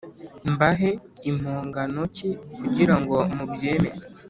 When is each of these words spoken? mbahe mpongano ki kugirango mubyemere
mbahe 0.53 0.91
mpongano 1.37 2.01
ki 2.15 2.29
kugirango 2.59 3.15
mubyemere 3.35 3.99